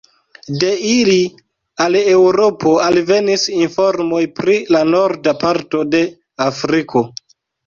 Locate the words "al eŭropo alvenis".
1.85-3.43